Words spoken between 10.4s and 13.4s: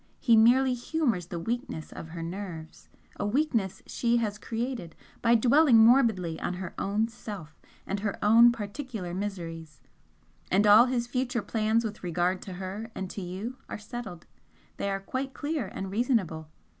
and all his future plans with regard to her and to